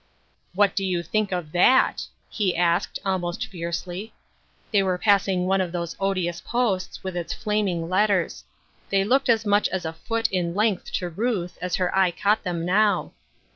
[0.55, 4.15] "What do you think of that?" he asked, almost fiercely.
[4.71, 8.43] They were passing one of those odious posts, with its flaming letters.
[8.89, 12.41] They looked as much as a foot in length to Ruth as her eye caught
[12.43, 13.11] them now.